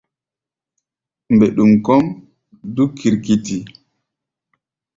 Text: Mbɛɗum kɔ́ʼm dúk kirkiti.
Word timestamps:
Mbɛɗum 1.33 1.71
kɔ́ʼm 1.85 2.05
dúk 2.75 2.91
kirkiti. 2.97 3.57